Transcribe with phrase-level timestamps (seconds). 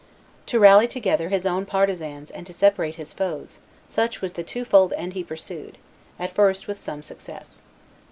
[0.47, 4.93] To rally together his own partisans and to separate his foes, such was the twofold
[4.93, 5.77] end he pursued,
[6.17, 7.61] at first with some success.